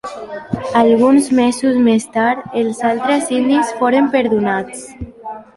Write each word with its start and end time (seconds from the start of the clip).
Alguns 0.79 1.27
mesos 1.41 1.77
més 1.89 2.09
tard 2.17 2.57
els 2.63 2.81
altres 2.93 3.31
indis 3.41 3.73
foren 3.83 4.11
perdonats. 4.17 4.85